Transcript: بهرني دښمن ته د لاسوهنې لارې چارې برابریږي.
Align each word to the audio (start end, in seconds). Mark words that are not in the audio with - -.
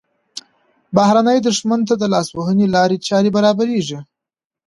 بهرني 0.95 1.37
دښمن 1.47 1.81
ته 1.87 1.93
د 1.97 2.03
لاسوهنې 2.13 2.67
لارې 2.75 2.97
چارې 3.07 3.29
برابریږي. 3.37 3.99